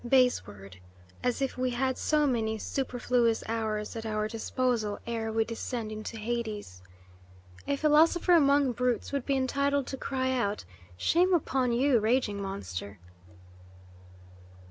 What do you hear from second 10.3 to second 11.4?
out, 'Shame